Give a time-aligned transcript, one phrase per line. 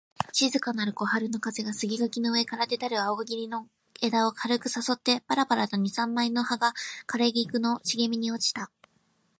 [0.33, 3.67] 静かなる小春の風が、杉垣の上から出たる梧桐の
[4.01, 6.73] 枝を軽く誘ってばらばらと二三枚の葉が
[7.05, 8.71] 枯菊の茂みに落ちた